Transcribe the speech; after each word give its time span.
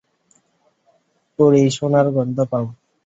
পরীসোনার 1.39 2.07
গন্ধ 2.15 2.37
পাও। 2.51 2.65